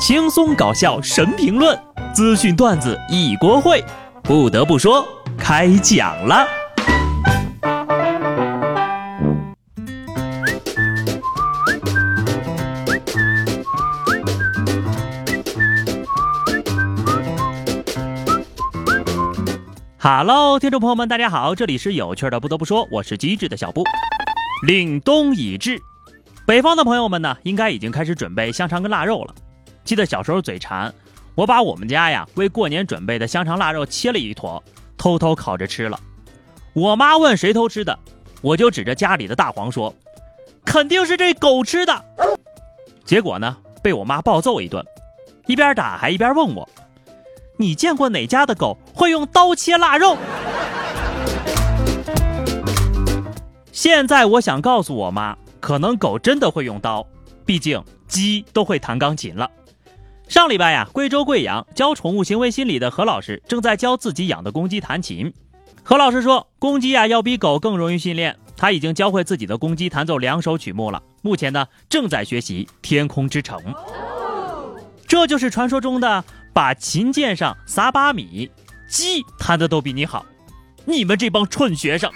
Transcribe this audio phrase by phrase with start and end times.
[0.00, 1.78] 轻松搞笑神评论，
[2.14, 3.84] 资讯段子一锅烩。
[4.22, 6.46] 不得不说，开讲了。
[19.98, 22.40] Hello，听众朋友们，大家好，这里是有趣的。
[22.40, 23.84] 不得不说，我是机智的小布。
[24.66, 25.78] 凛冬已至，
[26.46, 29.34] 北方的朋友们呢，应该已经开始准备香肠跟腊肉了。
[29.84, 30.92] 记得小时候嘴馋，
[31.34, 34.62] 我把我们家呀为过年准备的香肠腊肉切了一坨，
[34.96, 35.98] 偷偷烤着吃了。
[36.72, 37.98] 我妈问谁偷吃的，
[38.40, 39.92] 我就指着家里的大黄说
[40.64, 42.04] ：“肯定是这狗吃的。”
[43.04, 44.84] 结果呢，被我妈暴揍一顿，
[45.46, 46.68] 一边打还一边问我。
[47.56, 50.16] 你见过哪家的狗会用刀切腊肉？
[53.72, 57.04] 现在我想告诉我妈，可能狗真的会用刀，
[57.44, 59.50] 毕竟鸡都会弹钢琴了。
[60.30, 65.34] 上礼拜呀，贵州贵阳教宠物行为心理的何老师正在教自己养的公鸡弹琴。
[65.82, 73.58] 何老师说，公鸡呀要比狗更容易训练，他已经教会自己的公鸡弹奏两首曲目了，目前呢正在学习《天空之城》。
[75.04, 76.24] 这就是传说中的。
[76.52, 78.50] 把琴键上撒把米，
[78.88, 80.24] 鸡弹的都比你好，
[80.84, 82.10] 你们这帮蠢学生！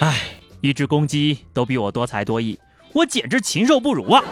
[0.00, 0.20] 哎，
[0.60, 2.58] 一只公鸡都比我多才多艺，
[2.92, 4.22] 我简直禽兽不如啊！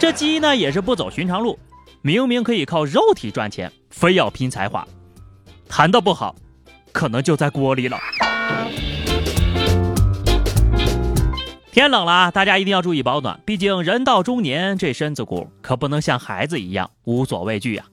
[0.00, 1.58] 这鸡呢也是不走寻常路，
[2.00, 4.88] 明明可以靠肉体赚钱，非要拼才华，
[5.68, 6.34] 弹的不好，
[6.90, 7.98] 可能就在锅里了。
[11.70, 13.38] 天冷了，大家一定要注意保暖。
[13.44, 17.84] 毕竟人到中年，这身子骨可不能像孩子一样无所畏惧啊。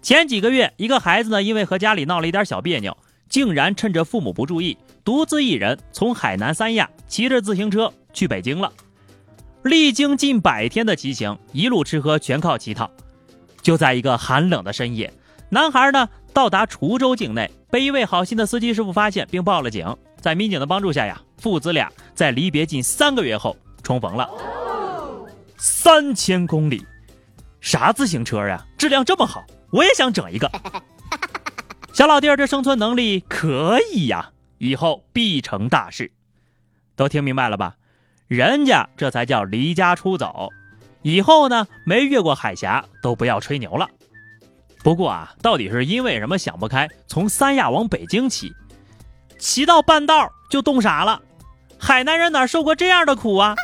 [0.00, 2.96] 前几个月，一个孩子呢，因为和家里闹了一点小别扭，
[3.28, 8.72] 竟然趁着父母不注意，独自一人从海南三亚骑着自行车去北京了。
[9.64, 12.90] 历经近百天的骑行，一路吃喝全靠乞讨。
[13.60, 15.12] 就在一个寒冷的深夜，
[15.50, 19.96] 男孩呢到达滁州境内，被一位好心的司机师傅发现并报了警。
[20.20, 24.28] 在民警的帮助下呀，父子俩在离别近三个月后重逢了。
[25.56, 26.84] 三千公里，
[27.60, 28.66] 啥自行车呀？
[28.76, 30.50] 质量这么好，我也想整一个。
[31.94, 36.10] 小老弟儿这生存能力可以呀，以后必成大事。
[36.96, 37.76] 都听明白了吧？
[38.32, 40.48] 人家这才叫离家出走。
[41.02, 43.86] 以后呢，没越过海峡都不要吹牛了。
[44.82, 48.50] 不过啊，到底是因为什么想不开，从三亚往北京骑？
[49.38, 51.20] 骑到半道就冻傻了，
[51.78, 53.54] 海南人哪受过这样的苦啊？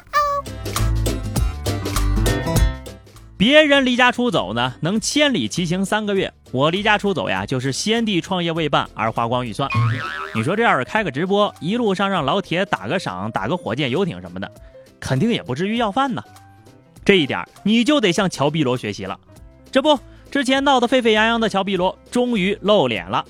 [3.39, 9.71] 别人离家出走呢，能千里骑行三个月，我离家出走呀，就是先帝创业未半而花光预算。
[10.35, 14.51] 你说这要是开个直播，一路上让老铁打个赏、打个火箭游艇什么的，
[14.99, 16.21] 肯定也不至于要饭呢。
[17.05, 19.17] 这一点你就得向乔碧罗学习了。
[19.71, 19.97] 这不，
[20.33, 23.25] 之前闹得沸沸扬扬的乔碧罗终于露脸了。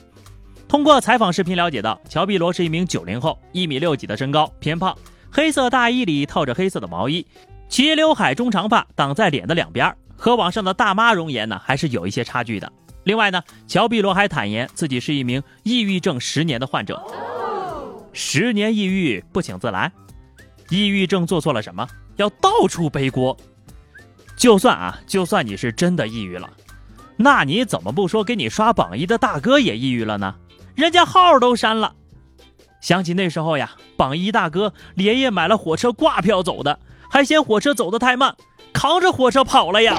[0.66, 4.96] 通过采访视频了解到，乔碧罗是一名九零后，一米六几的身高，偏胖，
[5.30, 7.26] 黑色大衣里套着黑色的毛衣，
[7.68, 12.72] 齐刘海中长发挡在脸的两边，和网上的大妈容颜呢还是有一些差距的。
[13.04, 17.02] 另外呢，乔碧罗还坦言自己是一名抑郁症十年的患者，
[18.12, 19.90] 十年抑郁不请自来，
[20.68, 21.86] 抑郁症做错了什么，
[22.16, 23.36] 要到处背锅。
[24.36, 26.48] 就算啊，就算你是真的抑郁了，
[27.16, 30.34] 那你怎么不说给你刷榜一的大哥也抑郁了呢？
[30.74, 31.94] 人家号都删了，
[32.80, 36.78] 想起那时候呀，榜一大哥连夜买了火车挂票走的，
[37.10, 38.34] 还嫌火车走得太慢，
[38.72, 39.96] 扛着火车跑了呀。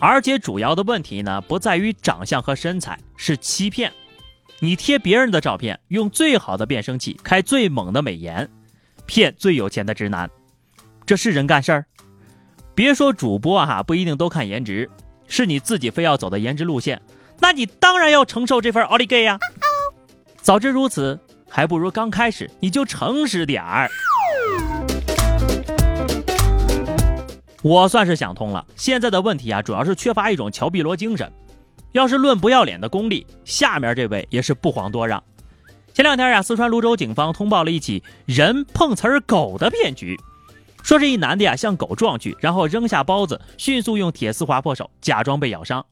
[0.00, 3.92] 而且主要的问题呢，不在于长相和身材，是欺骗。
[4.60, 8.48] 你贴别人的照片，用最好的变声器，开最猛的美颜，
[9.06, 10.30] 骗最有钱的直男，
[11.04, 11.86] 这是人干事儿？
[12.74, 14.88] 别说主播哈，不一定都看颜值，
[15.26, 17.02] 是你自己非要走的颜值路线。
[17.40, 19.38] 那你当然要承受这份奥利给呀！
[20.40, 23.88] 早知如此，还不如刚开始你就诚实点儿。
[27.62, 31.30] 我算是想通了，现在的问题啊，主要是缺乏一种乔碧罗精神。
[31.92, 35.22] 要是论不要脸的功力，下面这位也是不遑多让。
[35.92, 40.16] 前两天呀，四川泸州警方通报了一起人碰瓷儿狗的骗局，
[40.84, 45.84] 说是一男的呀向狗撞去，然后扔下包子，迅速用铁丝划破手，假装被咬伤。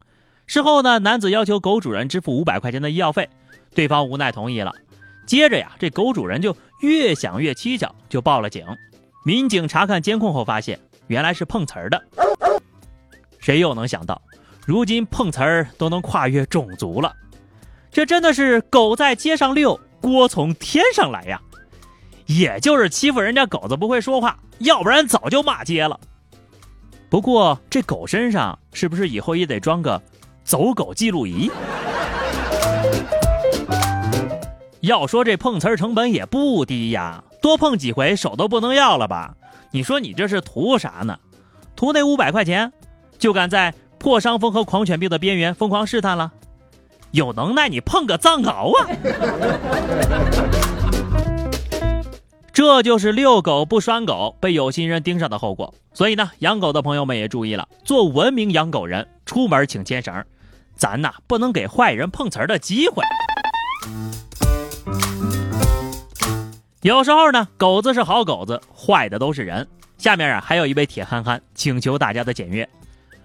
[0.47, 3.29] 事后呢，男子要求狗主人支付五百块钱的医药费，
[3.75, 4.73] 对方无奈同意了。
[5.27, 8.65] 接着呀，这狗主人就越想越蹊跷，就报了警。
[9.25, 10.79] 民警查看监控后发现，
[11.09, 12.03] 原来是碰瓷儿的。
[13.41, 14.21] 谁又能想到，
[14.65, 17.13] 如今碰瓷儿都能跨越种族了？
[17.91, 21.41] 这真的是狗在街上遛，锅从天上来呀！
[22.27, 25.99] 也就是欺负人家狗子不会说话，要不然早就骂街了。
[27.09, 30.01] 不过这狗身上是不是以后也得装个
[30.45, 31.51] 走狗记录仪？
[34.87, 39.35] 要说这碰瓷儿成本也不低呀，多碰几回手都不能要了吧？
[39.73, 41.19] 你说你这是图啥呢？
[41.75, 42.73] 图那五百块钱，
[43.19, 46.31] 就敢在破伤风和狂犬病的边缘疯狂试探了？
[47.11, 48.89] 有能耐你碰个藏獒啊！
[52.53, 55.75] 这就是遛狗不拴狗被有心人盯上的后果。
[55.93, 60.25] 所以呢，养狗的朋友们也注意了，做文明养狗人，出门请牵绳，
[60.77, 63.03] 咱呐不能给坏人碰瓷儿的机会。
[66.87, 69.67] 有时候呢，狗子是好狗子，坏的都是人。
[69.99, 72.69] 下面啊，还有一位铁憨憨请求大家的检阅。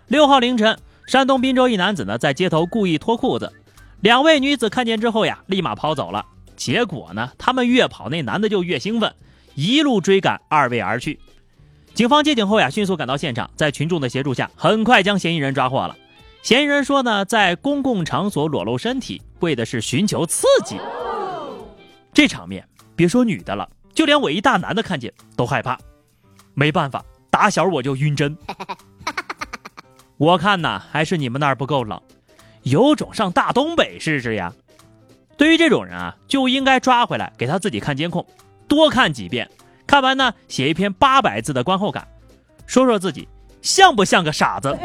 [0.07, 0.75] 六号凌晨，
[1.05, 3.53] 山东滨州一男子呢在街头故意脱裤子，
[3.99, 6.25] 两位女子看见之后呀，立马跑走了。
[6.55, 9.13] 结果呢，他们越跑，那男的就越兴奋，
[9.53, 11.19] 一路追赶二位而去。
[11.93, 15.95] 警方接警后呀，迅速赶到现场，在群众的协助下，很快将嫌疑人抓获了。
[16.41, 20.77] 嫌疑人说呢，在公共场所裸露身体，为的是寻求刺激。
[22.13, 22.67] 这场面，
[23.01, 25.75] 别说女的了，就连我一大男的看见都害怕。
[26.53, 28.37] 没办法，打小我就晕针。
[30.17, 31.99] 我看呐，还是你们那儿不够冷，
[32.61, 34.53] 有种上大东北试试呀。
[35.35, 38.23] 对于这种人啊，就应该抓回来给他自己看监控，
[38.67, 39.49] 多看几遍，
[39.87, 42.07] 看完呢写一篇八百字的观后感，
[42.67, 43.27] 说说自己
[43.63, 44.77] 像不像个傻子。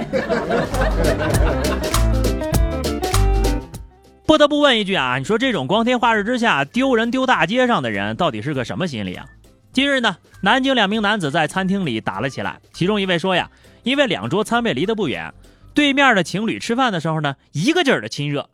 [4.26, 9.24] 不得不问一句啊，你说这种光天化日之下丢人丢大街上的人，到底是个什么心理啊？
[9.72, 13.48] 近日呢，南京两名男子在餐厅里打了起来，其中一位说呀，
[13.84, 15.32] 因为两桌餐位离得不远，
[15.74, 18.50] 对面的情侣吃饭的时候呢，一个劲儿的亲热。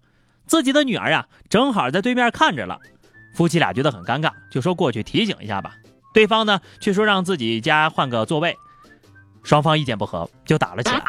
[0.47, 2.79] 自己的女儿呀，正好在对面看着了，
[3.35, 5.75] 夫妻俩觉得很尴尬，就说过去提醒一下吧。
[6.13, 8.55] 对方呢，却说让自己家换个座位，
[9.43, 11.03] 双方意见不合，就打了起来。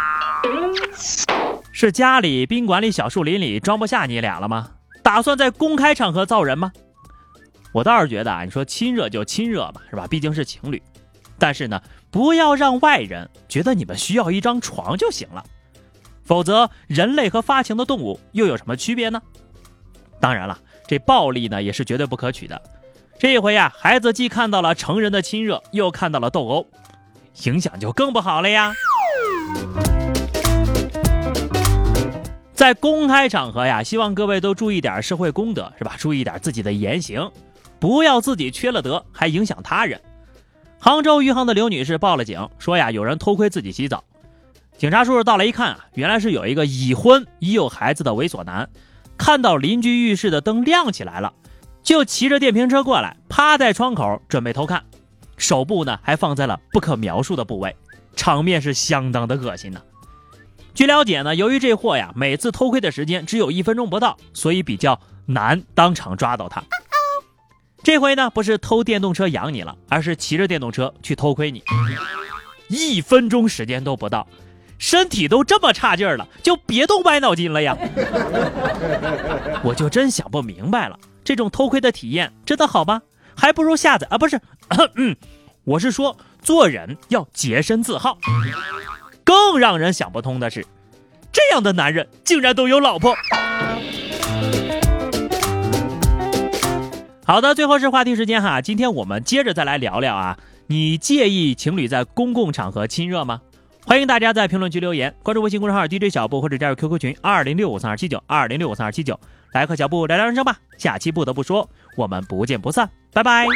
[1.76, 4.70] 是家里宾馆里小树林里装不下你俩了吗？
[5.02, 6.72] 打算在公开场合造人吗？
[7.74, 10.06] 我倒是觉得啊，你说亲热就亲热吧，是吧？
[10.08, 10.80] 毕竟是情侣，
[11.40, 11.82] 但是呢，
[12.12, 15.44] 不要让外人觉得你们需要一张床就行了。
[16.24, 19.20] 否则，人类和发情的动物又有什么区别呢？
[20.20, 20.56] 当然了，
[20.88, 22.62] 这暴力呢也是绝对不可取的。
[23.18, 26.68] 这一回呀，孩子既看到了成人的亲热，又看到了斗殴，
[27.46, 28.72] 影响就更不好了呀。
[32.64, 35.98] 在公开场合呀，希望各位都注意点社会公德，是吧？
[35.98, 37.30] 注意点自己的言行，
[37.78, 40.00] 不要自己缺了德，还影响他人。
[40.80, 44.02] 杭州余杭的刘女士报了警，说呀，有人偷窥自己洗澡。
[44.78, 48.70] 警察叔叔到来一看啊，原来是有一个已婚已有孩子的猥琐男，
[49.18, 51.34] 看到邻居浴室的灯亮起来了，
[51.84, 54.82] 就骑着电瓶车过来，趴在窗口准备偷看，
[55.36, 57.76] 手部呢还放在了不可描述的部位，
[58.16, 59.82] 场面是相当的恶心呢。
[60.74, 66.64] 据了解呢，由于这货呀每次偷窥的时间只有一分钟不到，所以比较难当场抓到他。
[67.84, 71.64] 这回呢不是偷电动车养你了，而是骑着电动车去偷窥你，
[72.70, 74.28] 一分钟时间都不到。
[74.80, 77.78] 身体都这么差劲儿了，就别动歪脑筋了呀！
[79.64, 83.02] 我就真想不明白了，这种偷窥的体验真的好吗？
[83.36, 84.18] 还不如下载啊！
[84.18, 84.42] 不是，
[84.96, 85.16] 嗯，
[85.64, 88.18] 我是说做人要洁身自好。
[89.34, 90.64] 更让人想不通的是，
[91.32, 93.16] 这样的男人竟然都有老婆。
[97.26, 100.38] 好的，最后是话题时间哈，今天我们接着再来聊聊啊，
[100.68, 103.42] 你介意情侣在公共场合亲热吗？
[103.88, 109.20] 欢迎大家在评论区留言，关注微信公众号 DJ 小布或者加入 QQ 群二零六五三二七九二零六五三二七九，
[109.52, 110.56] 来和小布聊聊人生吧。
[110.78, 113.48] 下期不得不说，我们不见不散，拜拜。